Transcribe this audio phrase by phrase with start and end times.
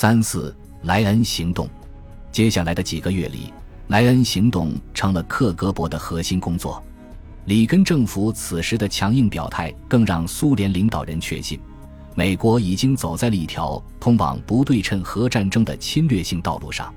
[0.00, 1.68] 三四莱恩行动，
[2.32, 3.52] 接下来的几个月里，
[3.88, 6.82] 莱恩行动成了克格勃的核心工作。
[7.44, 11.60] 里根政府此时的强硬表态，更让苏联领导人确信，
[12.14, 16.90] 美国已经走在了一条通往不对称核战争的侵略性道路上。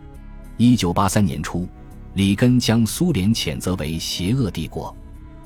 [0.55, 1.67] 一九八三年初，
[2.13, 4.95] 里根将苏联谴责为邪恶帝国。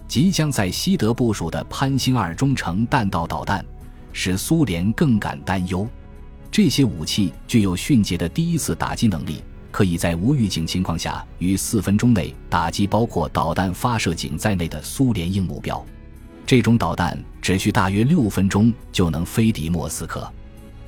[0.08, 3.66] 即将在西德部署的潘兴二中程弹道导弹，
[4.14, 5.88] 使苏联更感担忧。
[6.52, 9.44] 这些武器具有迅捷的第一次打击能力。
[9.70, 15.86] 可以在无预警情况下于四分钟内打击包括导弹发射井在内的苏联硬目标。
[16.48, 20.28] 这种导弹只需大约六分钟就能飞抵莫斯科。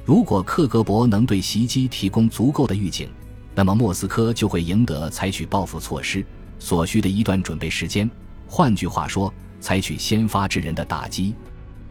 [0.06, 3.10] 如果克格勃能对袭击提供足够的预警，
[3.54, 6.26] 那么莫斯科就会赢得采取报复措施
[6.58, 8.10] 所需的一段准备时间。
[8.48, 11.36] 换句话说，采取先发制人的打击。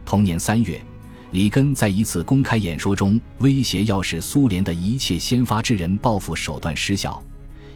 [0.03, 0.81] 同年三月。
[1.31, 7.21] 里根在一次公开演说中威胁，要使苏联的一切先发制人报复手段失效。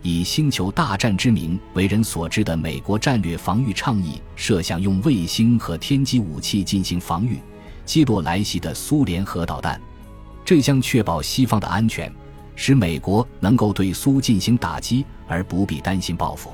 [0.02, 7.40] 以“星球大战”之名为人所知的美国战略防御倡议，设想用卫星和天基武器进行防御，
[7.86, 9.80] 击落来袭的苏联核导弹。
[10.44, 12.12] 这将确保西方的安全，
[12.56, 16.52] 使美国能够对苏进行打击而不必担心报复。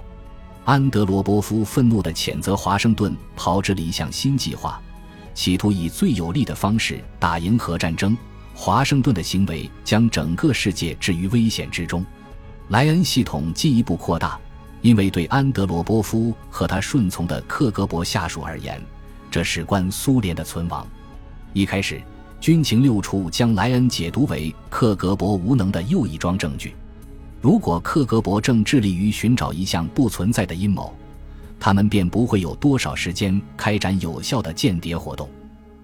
[0.65, 4.79] 安德罗波夫愤怒地谴责华盛顿炮制了一项新计划。
[5.39, 8.15] 企图以最有利的方式打赢核战争，
[8.53, 12.05] 华盛顿的行为将整个世界置于危险之中。
[12.67, 14.37] 莱恩系统进一步扩大，
[14.81, 18.81] 因为对安德罗波夫和他顺从的克格勃下属而言，
[19.31, 20.85] 这事关苏联的存亡。
[21.53, 22.01] 一开始，
[22.41, 26.75] 军情六处将莱恩解读为克格勃无能的又一桩证据。
[27.39, 30.93] 如果克格勃正致力于寻找一项不存在的阴谋，
[31.59, 35.29] 他们便不会有多少时间开展有效的间谍活动，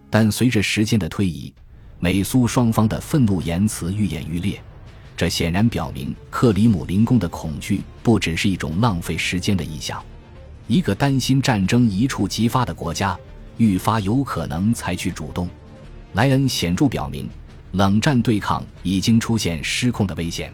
[0.10, 1.54] 但随着时间的推移，
[2.00, 4.62] 美苏双方的愤怒言辞愈演愈烈，
[5.18, 10.02] 这显然表明克里姆林宫的恐惧不只是一种浪费时间的意向。
[10.68, 13.18] 一个担心战争一触即发的国家，
[13.58, 15.48] 愈发有可能采取主动。
[16.14, 17.30] 莱恩显著表明，
[17.74, 20.54] 冷战对抗已经出现失控的危险。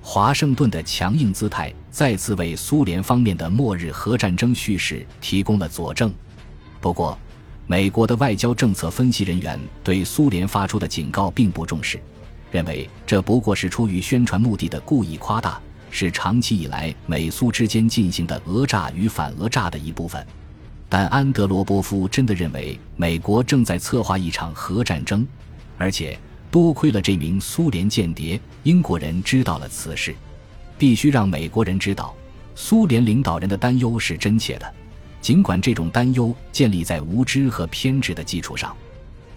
[0.00, 6.12] 华盛顿的强硬姿态再次为苏联方面的末日核战争叙事提供了佐证。
[6.80, 7.18] 不过，
[7.66, 12.00] 美国的外交政策分析人员对苏联发出的警告并不重视，
[12.50, 15.60] 认为这不过是出于宣传目的的故意夸大，
[15.90, 20.26] 是长期以来美苏之间进行的讹诈与反讹诈的一部分。
[20.88, 25.26] 但安德罗波夫真的认为美国正在策划一场核战争，
[25.76, 26.18] 而且。
[26.50, 30.14] 多亏了这名苏联间谍，英国人知道了此事。
[30.78, 32.14] 必须让美国人知道，
[32.54, 34.74] 苏联领导人的担忧是真切的，
[35.20, 38.74] 尽管这种担忧建立在无知和偏执的基础上。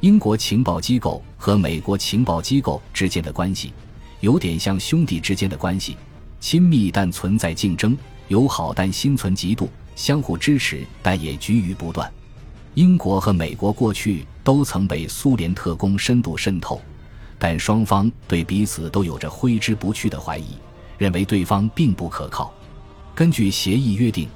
[0.02, 3.74] 英国情报机构和美国情报机构之间的关系，
[4.20, 5.98] 有点像兄弟之间的关系：
[6.40, 7.98] 亲密但存在竞争，
[8.28, 12.12] 友好但心存嫉妒，相互支持但也局于不断。
[12.76, 16.82] 英国和美国过去都曾被苏联特工深度渗透。
[17.44, 20.56] 但双方对彼此都有着挥之不去的怀疑，
[21.00, 22.54] 认为对方并不可靠。
[23.16, 24.30] 根据协议约定，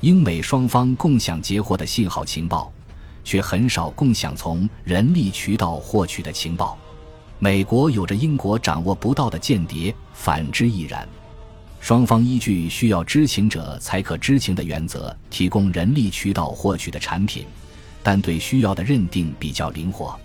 [0.00, 2.72] 英美双方共享截获的信号情报，
[3.22, 6.78] 却很少共享从人力渠道获取的情报。
[7.38, 11.06] 美国有着英国掌握不到的间谍，反之亦然。
[11.78, 17.44] 双方依据需要知情者才可知情的原则，提供人力渠道获取的产品，
[18.02, 20.18] 但对需要的认定比较灵活。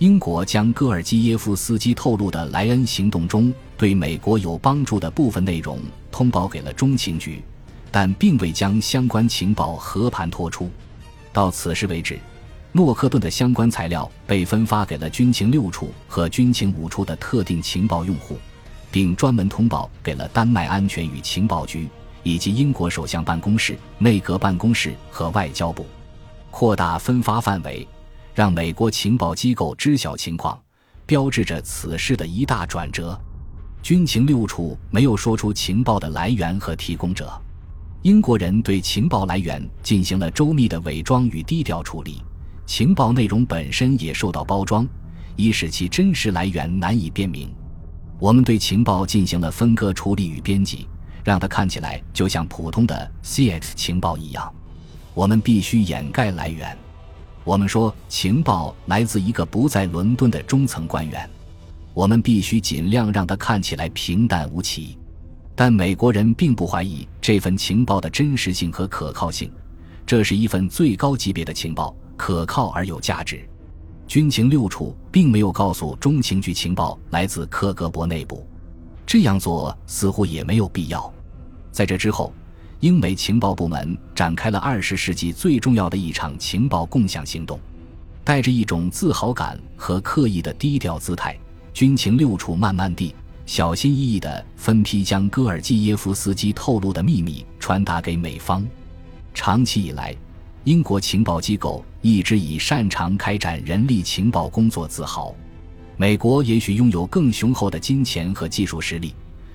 [0.00, 5.78] 英国将戈尔基耶夫斯基透露的莱恩行动中对美国有帮助的部分内容
[6.10, 7.40] 通报给了中情局，
[7.92, 10.68] 但并未将相关情报和盘托出。
[11.32, 12.18] 到此时为止，
[12.72, 18.36] 诺克顿的相关材料被分发给了军情六处和军情五处的特定情报用户，
[18.90, 21.88] 并专门通报给了丹麦安全与情报局
[22.24, 25.86] 以及英国首相办公室、内阁办公室和外交部，
[26.50, 27.86] 扩大分发范围。
[28.34, 30.60] 让美国情报机构知晓情况，
[31.06, 33.18] 标志着此事的一大转折。
[33.80, 37.32] 军情六处没有说出情报的来源和提供者，
[38.02, 42.20] 英国人对情报来源进行了周密的伪装与低调处理，
[42.66, 44.84] 情报内容本身也受到包装，
[45.36, 47.54] 以使其真实来源难以辨明。
[48.18, 50.88] 我们对情报进行了分割处理与编辑，
[51.22, 54.52] 让它看起来就像普通的 CX 情报一样。
[55.12, 56.76] 我们必须掩盖来源。
[57.44, 61.28] 我们说情报来自一个不在伦敦的中层官员，
[61.92, 64.98] 我们必须尽量让他看起来平淡无奇。
[65.54, 69.52] 但美国人并不怀疑这份情报的真实性和可靠性，
[70.06, 73.46] 这是一份最高级别的情报，可靠而有价值。
[74.08, 78.46] 军情六处并没有告诉中情局情报来自克格勃内部，
[79.06, 81.12] 这样做似乎也没有必要。
[81.70, 82.32] 在这之后，
[82.84, 87.58] 英美情报部门展开了二十世纪最重要的一场情报共享行动，
[88.22, 91.34] 带着一种自豪感和刻意的低调姿态，
[91.72, 93.14] 军情六处慢慢地、
[93.46, 98.62] 小心翼翼地分批将戈尔基耶夫斯基透露的秘密传达给美方。
[99.32, 100.14] 长期以来，
[100.64, 105.34] 英国情报机构一直以擅长开展人力情报工作自豪。
[105.96, 109.14] 美国也许拥有更雄厚的金钱和技术实力，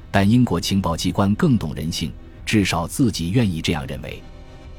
[0.10, 2.12] 但英国情报机关更懂人性，
[2.50, 4.20] 至少自己愿意这样认为。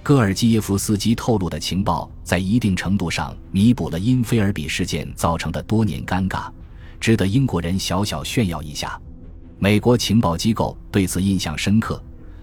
[0.03, 6.51] 戈尔基耶夫斯基透露的情报在一定程度上弥补了因菲尔比事件造成的多年尴尬，
[6.99, 9.01] 值得英国人小小炫耀一下。
[9.61, 12.03] 美国情报机构对此印象深刻。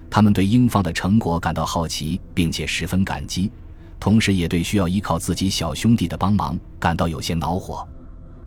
[0.10, 3.52] 他们对英方的成果感到好奇，并且十分感激，
[4.00, 7.86] 同时也对需要依靠自己小兄弟的帮忙感到有些恼火。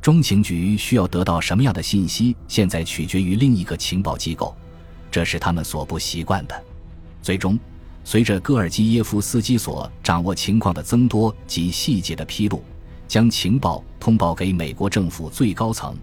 [0.00, 4.56] 中情局需要得到什么样的信息，现在取决于另一个情报机构，
[5.10, 6.64] 这是他们所不习惯的。
[7.22, 7.58] 最终，
[8.04, 12.62] 随着戈尔基耶夫斯基所掌握情况的增多及细节的披露，
[13.06, 15.94] 将情报通报给美国政府最高层，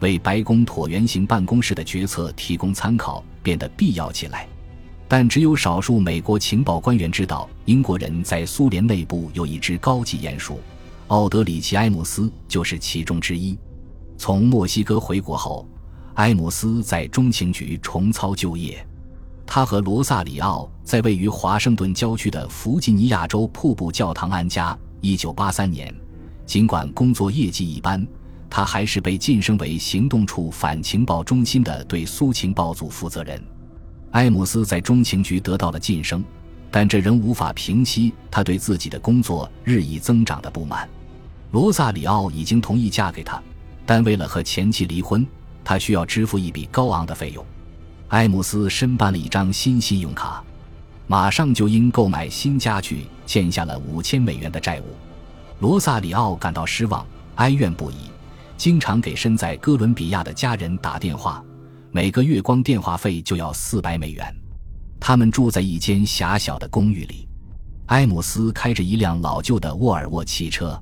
[0.00, 4.46] 为白宫椭圆形办公室的决策提供参考，变得必要起来。
[5.08, 10.60] 但只有少数美国情报官员知道，英国人在苏联内部有一支高级鼹鼠，
[11.06, 13.56] 奥德里奇·埃姆斯就是其中之一。
[14.18, 15.66] 从墨西哥回国后，
[16.14, 18.84] 埃姆斯在中情局重操旧业。
[19.46, 24.76] 他和罗萨里奥在位于华盛顿郊区的弗吉尼亚州瀑布教堂安家。
[25.02, 25.94] 1983年，
[26.44, 28.04] 尽管工作业绩一般，
[28.50, 33.40] 他还是被晋升为行动处反情报中心的对苏情报组负责人。
[34.12, 36.24] 埃姆斯在中情局得到了晋升，
[36.70, 40.88] 但这仍无法平息他对自己的工作日益增长的不满。
[41.52, 43.40] 罗萨里奥已经同意嫁给他，
[43.84, 45.24] 但为了和前妻离婚，
[45.62, 47.44] 他需要支付一笔高昂的费用。
[48.08, 50.42] 埃姆斯申办了一张新信用卡，
[51.08, 54.84] 马上就因购买新家具欠下了五千美元的债务。
[55.58, 57.04] 罗萨里奥感到失望，
[57.36, 58.10] 哀怨不已，
[58.56, 61.42] 经常给身在哥伦比亚的家人打电话。
[61.90, 64.36] 每个月光电话费就要四百美元。
[65.00, 67.26] 他们住在一间狭小的公寓里。
[67.86, 70.80] 埃姆斯开着一辆老旧的沃尔沃汽车。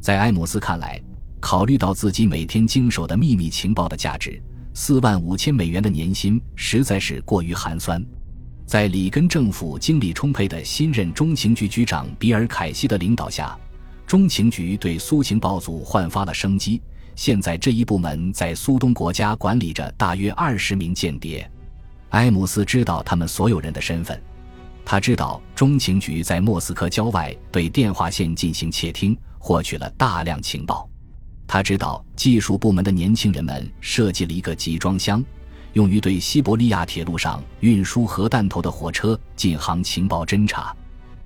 [0.00, 1.00] 在埃姆斯看来，
[1.40, 4.42] 考虑到自己每天经手的秘密情报的价值，
[4.74, 8.04] 四万五千美元的年薪实在是过于寒酸。
[8.66, 13.58] 在里根政府精力充沛的新任中情局局长比尔·凯西的领导下，
[14.06, 16.80] 中情局对苏情报组焕发了生机。
[17.16, 21.50] 现在这一部门在苏东国家管理着大约二十名间谍，
[22.10, 24.22] 埃姆斯知道他们所有人的身份，
[24.84, 30.88] 他知道中情局在莫斯科郊外对电话线进行窃听，获取了大量情报，
[31.48, 35.24] 他知道技术部门的年轻人们设计了一个集装箱，
[35.72, 40.72] 用于对西伯利亚铁路上运输核弹头的火车进行情报侦查，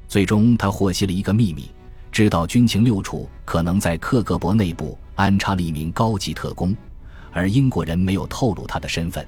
[0.09, 1.69] 最终他获悉了一个秘密，
[2.11, 4.97] 知道军情六处可能在克格勃内部。
[5.15, 6.75] 安插了一名高级特工，
[7.33, 9.25] 而英国人没有透露他的身份。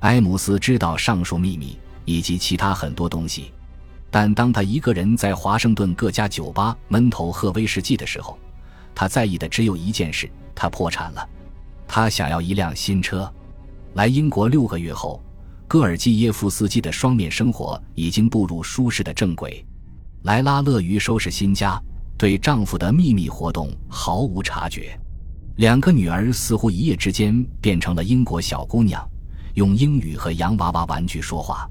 [0.00, 3.52] 埃姆斯知道上述秘密以及其他很多东西，
[4.10, 8.36] 但当他一个人在华盛顿各家酒吧闷头喝威士忌的时候，
[8.94, 11.28] 他在意的只有一件事：他破产了。
[11.86, 13.30] 他想要一辆新车。
[13.94, 15.22] 来英国六个月后，
[15.68, 19.64] 戈尔基耶夫斯基的双面生活已经步入舒适的正轨。
[20.22, 21.78] 莱拉乐于收拾新家，
[22.16, 24.98] 对丈夫的秘密活动毫无察觉。
[25.56, 29.06] 两个女儿似乎一夜之间变成了英国小姑娘，
[29.54, 31.68] 用英语和洋娃娃玩具说话。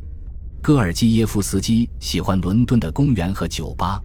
[0.62, 4.00] 戈尔基耶夫斯基喜欢伦敦的公园和酒吧，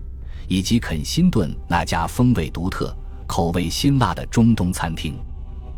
[0.49, 5.19] 以及肯辛顿那家风味独特、口味辛辣的中东餐厅。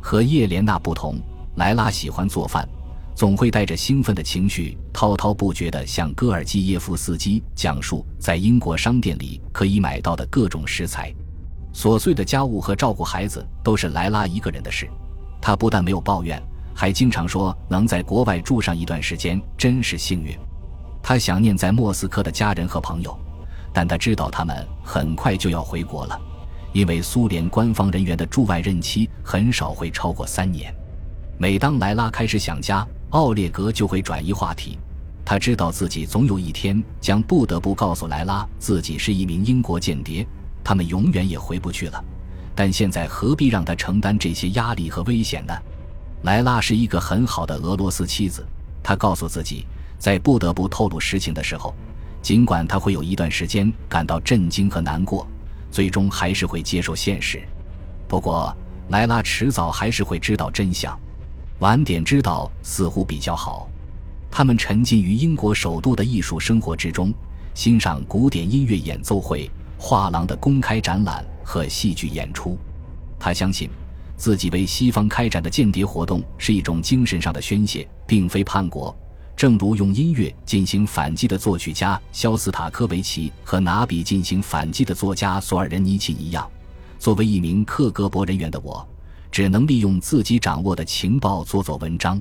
[0.00, 1.16] 和叶莲娜不同，
[1.56, 2.66] 莱拉喜欢做饭，
[3.14, 11.12] 总会带着兴奋的情绪，滔滔不绝地向戈尔基耶夫斯基讲述在英国商店里可以买到的各种食材。
[11.74, 14.88] 琐碎的家务和照顾孩子都是莱拉一个人的事，
[15.40, 16.42] 她不但没有抱怨，
[16.74, 20.36] 还经常说能在国外住上一段时间真是幸运。
[21.02, 23.16] 她想念在莫斯科的家人和朋友，
[23.72, 26.20] 但她知道他们很快就要回国了，
[26.72, 30.74] 因为苏联官方人员的驻外任期很少会超过三年。
[31.38, 34.78] 每当莱拉开始想家，奥列格就会转移话题。
[35.24, 40.26] 他知道自己总有一天将不得不告诉莱拉自己是一名英国间谍。
[40.64, 42.04] 他们永远也回不去了，
[42.54, 45.54] 但现在何必让他承担这些压力和危险呢？
[46.22, 48.46] 莱拉是一个很好的俄罗斯妻子，
[48.82, 49.64] 他告诉自己，
[49.98, 51.74] 在不得不透露实情的时候，
[52.20, 55.26] 尽管他会有一段时间感到震惊和难过，
[55.70, 57.42] 最终还是会接受现实。
[58.06, 58.56] 不过，
[58.88, 60.98] 莱拉迟早还是会知道真相，
[61.58, 63.68] 晚点知道似乎比较好。
[64.30, 67.12] 他们沉浸于英国首都的艺术生活之中，
[67.54, 72.58] 欣赏古典音乐演奏会、画廊的公开展览和戏剧演出。
[73.18, 73.68] 他相信，
[74.16, 78.96] 自己为西方开展的间谍活动是一种精神上的宣泄，并非叛国。
[79.38, 86.50] 正如用音乐进行反击的作曲家肖斯塔科维奇和拿笔进行反击的作家索尔仁尼琴一样。
[86.98, 88.84] 作为一名克格勃人员的我，
[89.30, 92.20] 只能利用自己掌握的情报做做文章。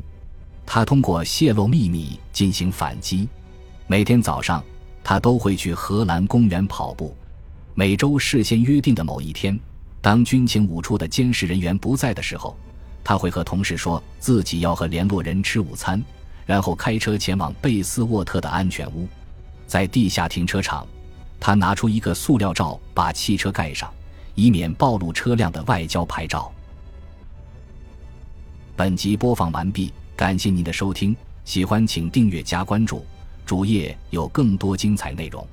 [0.64, 3.28] 他通过泄露秘密进行反击。
[3.88, 4.64] 每天早上，
[5.04, 7.18] 他都会去荷兰公园跑步。
[7.74, 9.60] 每周事先约定的某一天，
[10.02, 12.56] 当军情五处的监视人员不在的时候，
[13.04, 16.00] 他会和同事说自己要和联络人吃午餐，
[16.48, 19.08] 然后开车前往贝斯沃特的安全屋。
[19.68, 20.88] 在地下停车场，
[21.40, 23.94] 他拿出一个塑料罩，把汽车盖上。
[24.34, 26.54] 以免暴露车辆的外交牌照。
[28.76, 33.04] 本集播放完毕，感谢您的收听，喜欢请订阅加关注，
[33.48, 35.46] 主页有更多精彩内容。